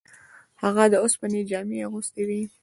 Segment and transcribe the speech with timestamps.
[0.61, 2.41] هغه د اوسپنې جامې اغوستې وې.